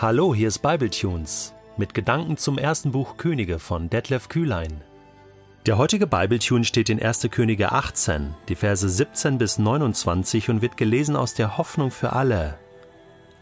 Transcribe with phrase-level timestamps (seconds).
[0.00, 4.80] Hallo, hier ist Bibletunes mit Gedanken zum ersten Buch Könige von Detlef Kühlein.
[5.66, 7.26] Der heutige Bibletune steht in 1.
[7.32, 12.60] Könige 18, die Verse 17 bis 29 und wird gelesen aus der Hoffnung für alle.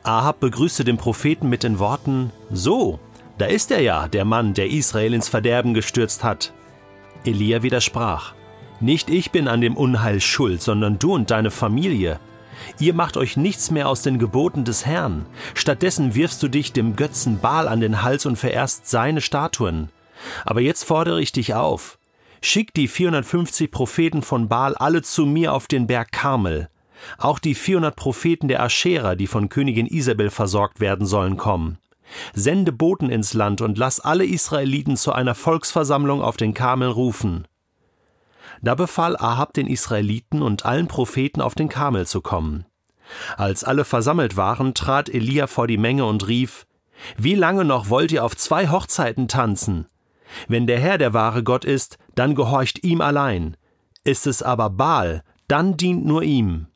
[0.02, 3.00] Ahab begrüßte den Propheten mit den Worten: So,
[3.36, 6.54] da ist er ja, der Mann, der Israel ins Verderben gestürzt hat.
[7.26, 8.32] Elia widersprach:
[8.80, 12.18] Nicht ich bin an dem Unheil schuld, sondern du und deine Familie.
[12.78, 15.26] Ihr macht euch nichts mehr aus den Geboten des Herrn.
[15.54, 19.90] Stattdessen wirfst du dich dem Götzen Baal an den Hals und verehrst seine Statuen.
[20.44, 21.98] Aber jetzt fordere ich dich auf.
[22.42, 26.68] Schick die 450 Propheten von Baal alle zu mir auf den Berg Karmel.
[27.18, 31.78] Auch die 400 Propheten der Aschera, die von Königin Isabel versorgt werden sollen, kommen.
[32.34, 37.46] Sende Boten ins Land und lass alle Israeliten zu einer Volksversammlung auf den Karmel rufen.
[38.62, 42.64] Da befahl Ahab den Israeliten und allen Propheten auf den Karmel zu kommen.
[43.36, 46.66] Als alle versammelt waren, trat Elia vor die Menge und rief:
[47.16, 49.86] Wie lange noch wollt ihr auf zwei Hochzeiten tanzen?
[50.48, 53.56] Wenn der Herr der wahre Gott ist, dann gehorcht ihm allein.
[54.04, 56.66] Ist es aber Baal, dann dient nur ihm.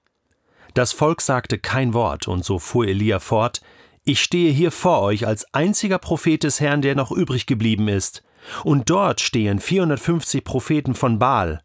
[0.74, 3.60] Das Volk sagte kein Wort, und so fuhr Elia fort:
[4.04, 8.22] Ich stehe hier vor euch als einziger Prophet des Herrn, der noch übrig geblieben ist.
[8.64, 11.62] Und dort stehen 450 Propheten von Baal.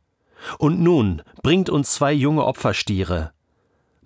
[0.58, 3.32] Und nun bringt uns zwei junge Opferstiere.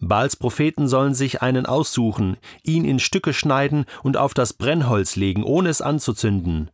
[0.01, 5.43] Baals Propheten sollen sich einen aussuchen, ihn in Stücke schneiden und auf das Brennholz legen,
[5.43, 6.71] ohne es anzuzünden.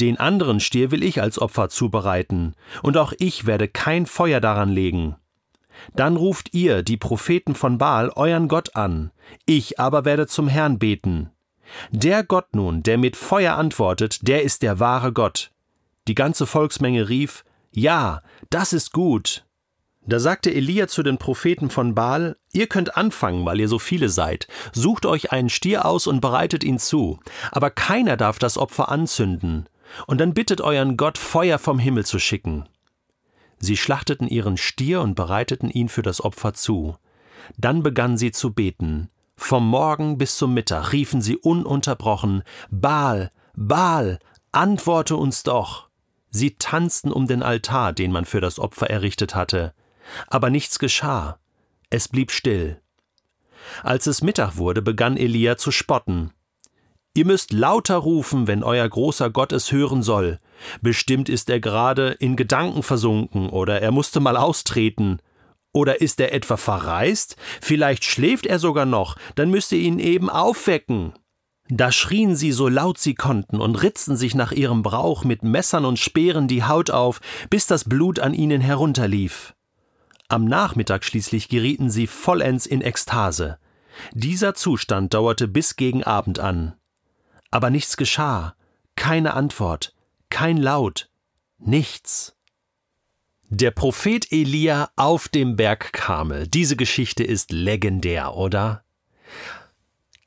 [0.00, 4.70] Den anderen Stier will ich als Opfer zubereiten, und auch ich werde kein Feuer daran
[4.70, 5.16] legen.
[5.94, 9.10] Dann ruft ihr, die Propheten von Baal, euren Gott an,
[9.46, 11.30] ich aber werde zum Herrn beten.
[11.90, 15.50] Der Gott nun, der mit Feuer antwortet, der ist der wahre Gott.
[16.08, 19.44] Die ganze Volksmenge rief, Ja, das ist gut.
[20.06, 24.08] Da sagte Elia zu den Propheten von Baal, Ihr könnt anfangen, weil ihr so viele
[24.08, 24.46] seid.
[24.72, 27.18] Sucht euch einen Stier aus und bereitet ihn zu.
[27.50, 29.68] Aber keiner darf das Opfer anzünden.
[30.06, 32.68] Und dann bittet euren Gott, Feuer vom Himmel zu schicken.
[33.58, 36.96] Sie schlachteten ihren Stier und bereiteten ihn für das Opfer zu.
[37.56, 39.10] Dann begannen sie zu beten.
[39.36, 44.18] Vom Morgen bis zum Mittag riefen sie ununterbrochen Baal, Baal,
[44.52, 45.88] antworte uns doch.
[46.36, 49.72] Sie tanzten um den Altar, den man für das Opfer errichtet hatte.
[50.26, 51.38] Aber nichts geschah.
[51.90, 52.80] Es blieb still.
[53.84, 56.32] Als es Mittag wurde, begann Elia zu spotten.
[57.14, 60.40] Ihr müsst lauter rufen, wenn euer großer Gott es hören soll.
[60.82, 65.20] Bestimmt ist er gerade in Gedanken versunken oder er musste mal austreten.
[65.72, 67.36] Oder ist er etwa verreist?
[67.60, 71.12] Vielleicht schläft er sogar noch, dann müsst ihr ihn eben aufwecken.
[71.68, 75.86] Da schrien sie so laut sie konnten und ritzten sich nach ihrem Brauch mit Messern
[75.86, 79.54] und Speeren die Haut auf, bis das Blut an ihnen herunterlief.
[80.28, 83.58] Am Nachmittag schließlich gerieten sie vollends in Ekstase.
[84.12, 86.74] Dieser Zustand dauerte bis gegen Abend an.
[87.50, 88.54] Aber nichts geschah,
[88.96, 89.94] keine Antwort,
[90.28, 91.08] kein Laut,
[91.58, 92.36] nichts.
[93.48, 96.48] Der Prophet Elia auf dem Berg Karmel.
[96.48, 98.82] Diese Geschichte ist legendär, oder?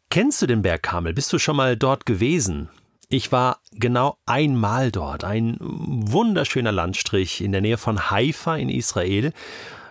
[0.09, 1.13] Kennst du den Berg Karmel?
[1.13, 2.69] Bist du schon mal dort gewesen?
[3.09, 5.25] Ich war genau einmal dort.
[5.25, 9.33] Ein wunderschöner Landstrich in der Nähe von Haifa in Israel,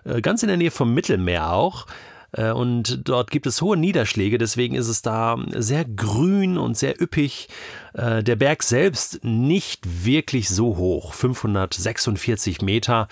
[0.05, 1.87] äh, ganz in der Nähe vom Mittelmeer auch.
[2.33, 7.01] Äh, und dort gibt es hohe Niederschläge, deswegen ist es da sehr grün und sehr
[7.01, 7.49] üppig.
[7.97, 13.09] Äh, der Berg selbst nicht wirklich so hoch, 546 Meter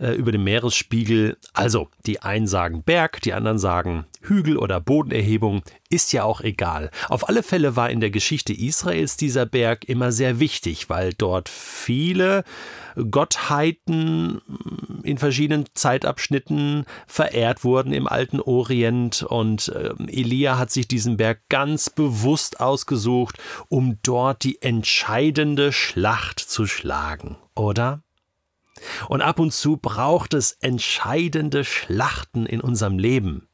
[0.00, 1.36] äh, über dem Meeresspiegel.
[1.54, 6.90] Also die einen sagen Berg, die anderen sagen Hügel oder Bodenerhebung, ist ja auch egal.
[7.08, 11.48] Auf alle Fälle war in der Geschichte Israels dieser Berg immer sehr wichtig, weil dort
[11.48, 12.44] viele
[13.10, 14.40] Gottheiten
[15.02, 21.40] in verschiedenen Zeitabschnitten verehrt wurden im alten Orient und ähm, Elia hat sich diesen Berg
[21.48, 23.38] ganz bewusst ausgesucht,
[23.68, 28.02] um dort die entscheidende Schlacht zu schlagen, oder?
[29.08, 33.48] Und ab und zu braucht es entscheidende Schlachten in unserem Leben.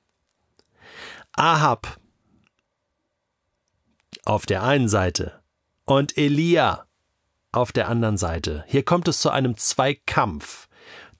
[1.32, 1.98] Ahab
[4.24, 5.42] auf der einen Seite
[5.84, 6.86] und Elia
[7.52, 8.64] auf der anderen Seite.
[8.68, 10.68] Hier kommt es zu einem Zweikampf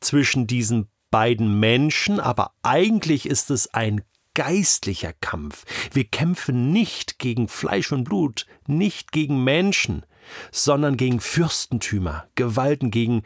[0.01, 4.03] zwischen diesen beiden Menschen, aber eigentlich ist es ein
[4.35, 5.65] geistlicher Kampf.
[5.93, 10.05] Wir kämpfen nicht gegen Fleisch und Blut, nicht gegen Menschen,
[10.51, 13.23] sondern gegen Fürstentümer, Gewalten, gegen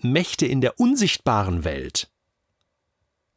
[0.00, 2.10] Mächte in der unsichtbaren Welt.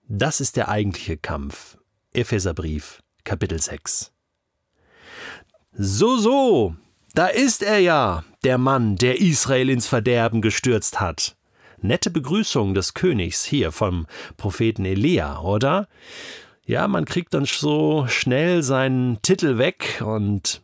[0.08, 1.78] Das ist der eigentliche Kampf.
[2.14, 4.12] Epheserbrief, Kapitel 6.
[5.74, 6.76] So, so,
[7.14, 11.36] da ist er ja, der Mann, der Israel ins Verderben gestürzt hat.
[11.82, 15.88] Nette Begrüßung des Königs hier vom Propheten Elia, oder?
[16.66, 20.64] Ja, man kriegt dann so schnell seinen Titel weg und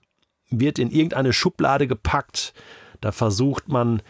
[0.49, 2.53] wird in irgendeine Schublade gepackt.
[3.01, 4.01] Da versucht man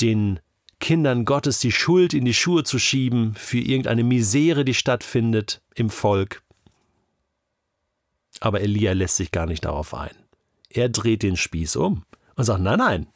[0.00, 0.40] den
[0.78, 5.90] Kindern Gottes die Schuld in die Schuhe zu schieben für irgendeine Misere, die stattfindet im
[5.90, 6.42] Volk.
[8.40, 10.14] Aber Elia lässt sich gar nicht darauf ein.
[10.70, 12.04] Er dreht den Spieß um
[12.36, 13.06] und sagt, nein, nein,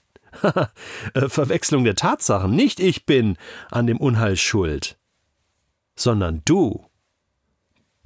[1.14, 3.36] äh, Verwechslung der Tatsachen, nicht ich bin
[3.70, 4.98] an dem Unheil schuld,
[5.96, 6.86] sondern du,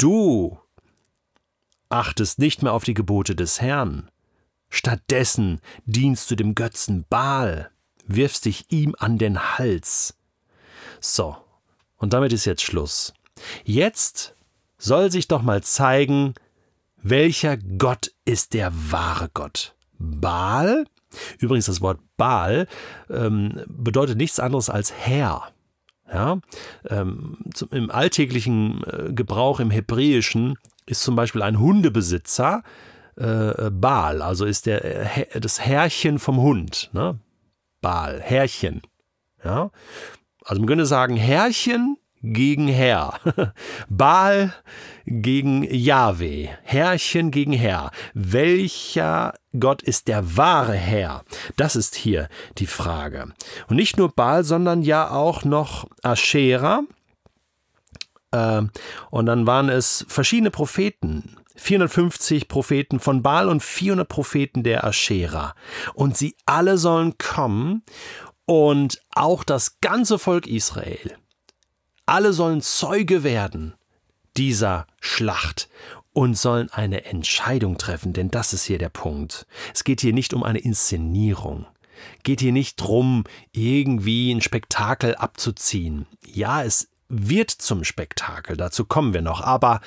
[0.01, 0.59] du
[1.89, 4.11] achtest nicht mehr auf die Gebote des Herrn,
[4.69, 7.71] stattdessen dienst du dem Götzen Baal,
[8.07, 10.17] wirfst dich ihm an den Hals.
[11.01, 11.37] So,
[11.97, 13.13] und damit ist jetzt Schluss.
[13.65, 14.35] Jetzt
[14.79, 16.35] soll sich doch mal zeigen,
[17.03, 19.75] welcher Gott ist der wahre Gott?
[19.99, 20.87] Baal?
[21.39, 22.69] Übrigens, das Wort Baal
[23.09, 25.53] ähm, bedeutet nichts anderes als Herr.
[26.13, 26.41] Ja?
[26.89, 27.39] Ähm,
[27.71, 32.63] Im alltäglichen äh, Gebrauch im Hebräischen ist zum Beispiel ein Hundebesitzer
[33.17, 36.91] äh, Baal, also ist der, äh, das Herrchen vom Hund.
[36.93, 37.19] Ne?
[37.81, 38.83] Baal, Herrchen.
[39.45, 39.71] Ja?
[40.45, 43.19] Also man könnte sagen, Herrchen gegen Herr.
[43.89, 44.55] Baal
[45.07, 46.49] gegen Yahweh.
[46.63, 47.91] Herrchen gegen Herr.
[48.15, 51.25] Welcher Gott ist der wahre Herr?
[51.57, 52.29] Das ist hier
[52.59, 53.33] die Frage.
[53.69, 56.83] Und nicht nur Baal, sondern ja auch noch Aschera.
[58.33, 58.63] Äh,
[59.11, 61.37] und dann waren es verschiedene Propheten.
[61.57, 65.55] 450 Propheten von Baal und 400 Propheten der Aschera.
[65.95, 67.83] Und sie alle sollen kommen
[68.47, 71.20] und auch das ganze Volk Israel
[72.11, 73.75] alle sollen Zeuge werden
[74.37, 75.69] dieser Schlacht
[76.13, 79.47] und sollen eine Entscheidung treffen, denn das ist hier der Punkt.
[79.73, 81.67] Es geht hier nicht um eine Inszenierung.
[82.25, 83.23] Geht hier nicht drum,
[83.53, 86.07] irgendwie ein Spektakel abzuziehen.
[86.27, 89.81] Ja, es wird zum Spektakel, dazu kommen wir noch, aber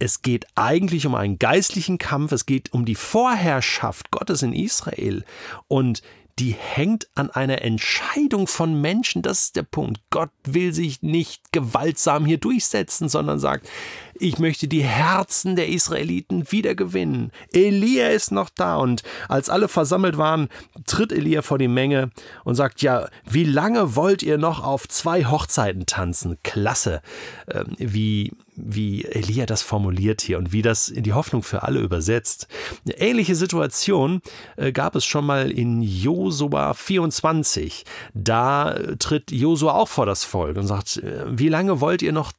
[0.00, 5.24] es geht eigentlich um einen geistlichen Kampf, es geht um die Vorherrschaft Gottes in Israel
[5.68, 6.02] und
[6.38, 9.22] die hängt an einer Entscheidung von Menschen.
[9.22, 10.00] Das ist der Punkt.
[10.10, 13.68] Gott will sich nicht gewaltsam hier durchsetzen, sondern sagt,
[14.14, 17.32] ich möchte die Herzen der Israeliten wieder gewinnen.
[17.52, 20.48] Elia ist noch da und als alle versammelt waren,
[20.86, 22.10] tritt Elia vor die Menge
[22.44, 26.38] und sagt, ja, wie lange wollt ihr noch auf zwei Hochzeiten tanzen?
[26.42, 27.02] Klasse,
[27.50, 28.32] ähm, wie
[28.64, 32.46] wie Elia das formuliert hier und wie das in die Hoffnung für alle übersetzt.
[32.84, 34.22] Eine ähnliche Situation
[34.56, 37.84] äh, gab es schon mal in Josua 24.
[38.14, 42.12] Da äh, tritt Josua auch vor das Volk und sagt, äh, wie lange wollt ihr
[42.12, 42.32] noch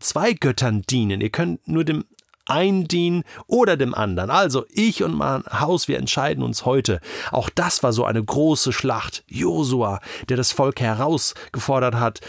[0.00, 1.20] zwei Göttern dienen?
[1.20, 2.04] Ihr könnt nur dem
[2.46, 4.30] einen dienen oder dem anderen.
[4.30, 7.00] Also ich und mein Haus, wir entscheiden uns heute.
[7.30, 9.24] Auch das war so eine große Schlacht.
[9.28, 12.20] Josua, der das Volk herausgefordert hat,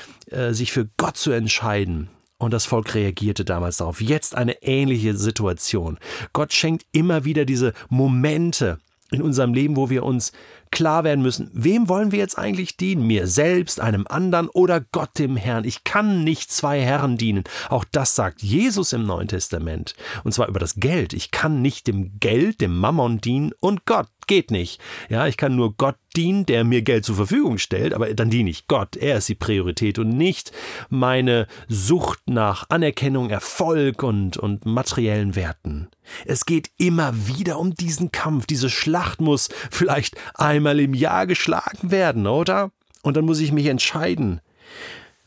[0.51, 2.09] sich für Gott zu entscheiden.
[2.37, 4.01] Und das Volk reagierte damals darauf.
[4.01, 5.97] Jetzt eine ähnliche Situation.
[6.33, 8.79] Gott schenkt immer wieder diese Momente
[9.11, 10.31] in unserem Leben, wo wir uns
[10.71, 13.07] klar werden müssen, wem wollen wir jetzt eigentlich dienen?
[13.07, 15.63] Mir selbst, einem anderen oder Gott dem Herrn?
[15.63, 17.43] Ich kann nicht zwei Herren dienen.
[17.69, 19.95] Auch das sagt Jesus im Neuen Testament.
[20.23, 21.13] Und zwar über das Geld.
[21.13, 24.81] Ich kann nicht dem Geld, dem Mammon dienen und Gott geht nicht.
[25.09, 28.49] Ja, ich kann nur Gott dienen, der mir Geld zur Verfügung stellt, aber dann diene
[28.49, 28.95] ich Gott.
[28.95, 30.51] Er ist die Priorität und nicht
[30.89, 35.89] meine Sucht nach Anerkennung, Erfolg und, und materiellen Werten.
[36.25, 38.45] Es geht immer wieder um diesen Kampf.
[38.45, 42.71] Diese Schlacht muss vielleicht einmal im Jahr geschlagen werden, oder?
[43.01, 44.41] Und dann muss ich mich entscheiden.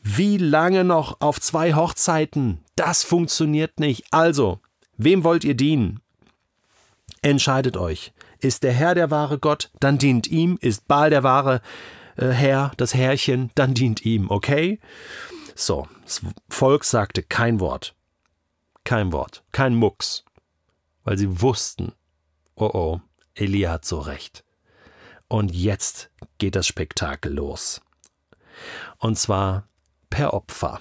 [0.02, 2.60] Wie lange noch auf zwei Hochzeiten?
[2.76, 4.04] Das funktioniert nicht.
[4.10, 4.60] Also,
[4.96, 6.00] wem wollt ihr dienen?
[7.22, 8.12] Entscheidet euch.
[8.40, 10.58] Ist der Herr der wahre Gott, dann dient ihm.
[10.60, 11.60] Ist Baal der wahre
[12.16, 14.80] äh, Herr, das Herrchen, dann dient ihm, okay?
[15.54, 17.94] So, das Volk sagte kein Wort.
[18.84, 20.24] Kein Wort, kein Mucks.
[21.04, 21.92] Weil sie wussten,
[22.54, 23.00] oh oh,
[23.34, 24.44] Elia hat so recht.
[25.28, 27.80] Und jetzt geht das Spektakel los.
[28.98, 29.68] Und zwar
[30.10, 30.80] per Opfer.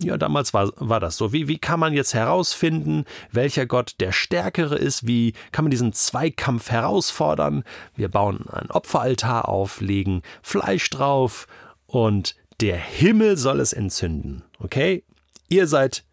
[0.00, 1.32] Ja, damals war, war das so.
[1.32, 5.06] Wie, wie kann man jetzt herausfinden, welcher Gott der Stärkere ist?
[5.06, 7.64] Wie kann man diesen Zweikampf herausfordern?
[7.96, 11.48] Wir bauen einen Opferaltar auf, legen Fleisch drauf
[11.86, 14.44] und der Himmel soll es entzünden.
[14.60, 15.04] Okay?
[15.48, 16.04] Ihr seid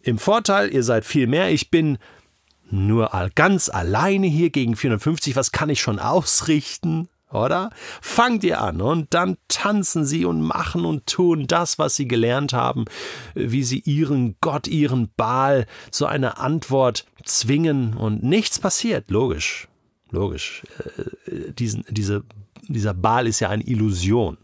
[0.00, 1.50] im Vorteil, ihr seid viel mehr.
[1.50, 1.98] Ich bin
[2.70, 5.36] nur ganz alleine hier gegen 450.
[5.36, 7.08] Was kann ich schon ausrichten?
[7.32, 7.70] Oder?
[8.00, 12.52] Fangt ihr an und dann tanzen sie und machen und tun das, was sie gelernt
[12.52, 12.84] haben,
[13.34, 19.10] wie sie ihren Gott, ihren Baal zu einer Antwort zwingen und nichts passiert.
[19.10, 19.68] Logisch,
[20.10, 20.62] logisch.
[21.26, 22.24] Äh, diesen, diese,
[22.68, 24.38] dieser Baal ist ja eine Illusion.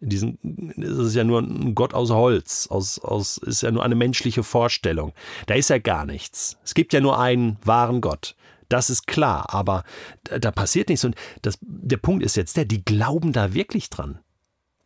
[0.00, 0.38] Diesen,
[0.76, 4.42] das ist ja nur ein Gott aus Holz, aus, aus, ist ja nur eine menschliche
[4.42, 5.14] Vorstellung.
[5.46, 6.58] Da ist ja gar nichts.
[6.62, 8.36] Es gibt ja nur einen wahren Gott.
[8.68, 9.84] Das ist klar, aber
[10.24, 11.04] da passiert nichts.
[11.04, 14.20] Und das, der Punkt ist jetzt der, die glauben da wirklich dran.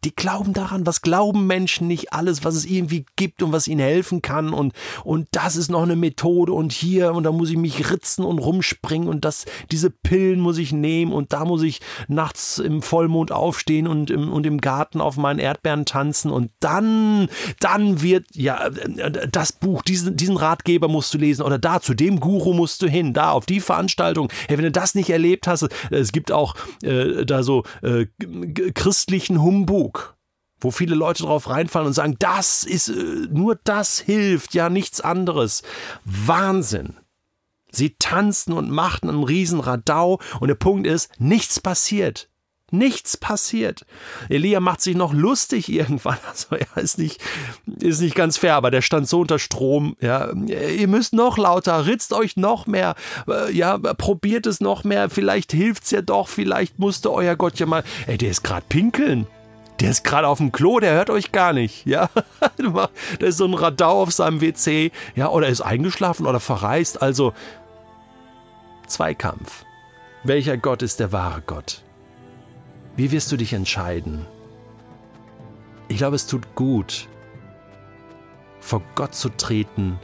[0.04, 3.80] Die glauben daran, was glauben Menschen nicht alles, was es irgendwie gibt und was ihnen
[3.80, 4.72] helfen kann und,
[5.04, 8.38] und das ist noch eine Methode und hier und da muss ich mich ritzen und
[8.38, 13.30] rumspringen und das, diese Pillen muss ich nehmen und da muss ich nachts im Vollmond
[13.30, 17.28] aufstehen und im, und im Garten auf meinen Erdbeeren tanzen und dann,
[17.60, 22.20] dann wird, ja, das Buch, diesen, diesen Ratgeber musst du lesen oder da, zu dem
[22.20, 24.32] Guru musst du hin, da, auf die Veranstaltung.
[24.48, 28.06] Hey, wenn du das nicht erlebt hast, es gibt auch äh, da so äh,
[28.72, 29.89] christlichen Humbug
[30.60, 35.00] wo viele Leute drauf reinfallen und sagen, das ist, äh, nur das hilft, ja nichts
[35.00, 35.62] anderes.
[36.04, 36.96] Wahnsinn.
[37.72, 42.28] Sie tanzten und machten einen riesen Radau und der Punkt ist, nichts passiert.
[42.72, 43.84] Nichts passiert.
[44.28, 46.18] Elia macht sich noch lustig irgendwann.
[46.30, 47.20] Also er ist nicht,
[47.80, 49.96] ist nicht ganz fair, aber der stand so unter Strom.
[50.00, 52.94] Ja, ihr müsst noch lauter, ritzt euch noch mehr,
[53.28, 55.10] äh, ja, probiert es noch mehr.
[55.10, 56.28] Vielleicht hilft's ja doch.
[56.28, 57.82] Vielleicht musste euer Gott ja mal.
[58.06, 59.26] Ey, der ist gerade pinkeln
[59.80, 61.86] der ist gerade auf dem Klo, der hört euch gar nicht.
[61.86, 62.10] Ja,
[63.20, 64.92] der ist so ein Radau auf seinem WC.
[65.14, 67.00] Ja, oder ist eingeschlafen oder verreist.
[67.00, 67.32] Also
[68.86, 69.64] Zweikampf.
[70.22, 71.82] Welcher Gott ist der wahre Gott?
[72.96, 74.26] Wie wirst du dich entscheiden?
[75.88, 77.08] Ich glaube, es tut gut,
[78.60, 79.98] vor Gott zu treten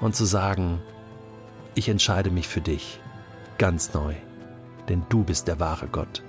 [0.00, 0.82] und zu sagen,
[1.74, 3.00] ich entscheide mich für dich
[3.56, 4.14] ganz neu,
[4.88, 6.22] denn du bist der wahre Gott.